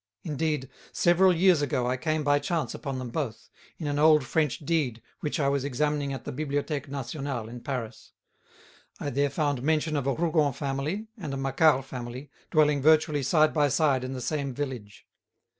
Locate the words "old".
3.99-4.23